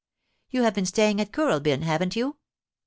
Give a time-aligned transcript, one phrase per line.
[0.49, 2.37] You have been staying at Kooralbyn, haven't you?